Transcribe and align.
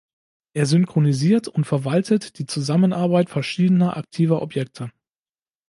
Er 0.55 0.65
synchronisiert 0.65 1.47
und 1.47 1.65
verwaltet 1.65 2.39
die 2.39 2.47
Zusammenarbeit 2.47 3.29
verschiedener 3.29 3.97
aktiver 3.97 4.41
Objekte. 4.41 4.89